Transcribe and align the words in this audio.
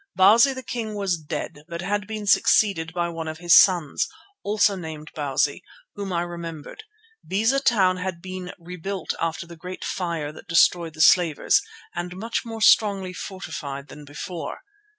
Bausi 0.17 0.51
the 0.55 0.63
king 0.63 0.95
was 0.95 1.19
dead 1.21 1.59
but 1.67 1.83
had 1.83 2.07
been 2.07 2.25
succeeded 2.25 2.91
by 2.91 3.07
one 3.07 3.27
of 3.27 3.37
his 3.37 3.55
sons, 3.55 4.07
also 4.43 4.75
named 4.75 5.11
Bausi, 5.13 5.61
whom 5.93 6.11
I 6.11 6.23
remembered. 6.23 6.83
Beza 7.23 7.59
Town 7.59 7.97
had 7.97 8.19
been 8.19 8.51
rebuilt 8.57 9.13
after 9.21 9.45
the 9.45 9.55
great 9.55 9.85
fire 9.85 10.31
that 10.31 10.47
destroyed 10.47 10.95
the 10.95 11.01
slavers, 11.01 11.61
and 11.93 12.15
much 12.17 12.43
more 12.43 12.61
strongly 12.61 13.13
fortified 13.13 13.89
than 13.89 14.03
before. 14.03 14.61